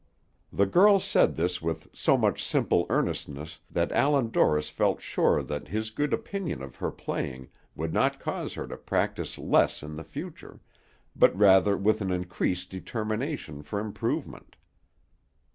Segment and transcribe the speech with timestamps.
[0.51, 5.67] The girl said this with so much simple earnestness that Allan Dorris felt sure that
[5.67, 10.03] his good opinion of her playing would not cause her to practise less in the
[10.03, 10.59] future,
[11.15, 14.55] but rather with an increased determination for improvement.